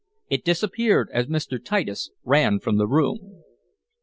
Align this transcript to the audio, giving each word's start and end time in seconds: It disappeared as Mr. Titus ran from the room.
It 0.31 0.43
disappeared 0.43 1.09
as 1.13 1.27
Mr. 1.27 1.63
Titus 1.63 2.09
ran 2.23 2.59
from 2.59 2.77
the 2.77 2.87
room. 2.87 3.43